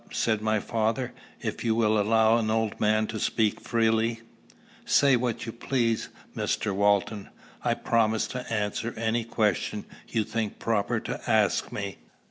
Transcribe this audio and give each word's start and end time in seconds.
"But," 0.07 0.15
said 0.15 0.41
my 0.41 0.59
father, 0.59 1.13
"if 1.43 1.63
you 1.63 1.75
will 1.75 1.99
allow 2.01 2.37
an 2.37 2.49
old 2.49 2.79
man 2.79 3.05
to 3.05 3.19
speak 3.19 3.61
freely" 3.61 4.21
"Say 4.83 5.15
what 5.15 5.45
you 5.45 5.51
please, 5.51 6.09
Mr. 6.35 6.73
Walton. 6.73 7.29
I 7.63 7.75
promise 7.75 8.25
to 8.29 8.51
answer 8.51 8.95
any 8.97 9.23
question 9.23 9.85
you 10.07 10.23
think 10.23 10.57
proper 10.57 10.99
to 11.01 11.21
ask 11.29 11.71
me." 11.71 11.99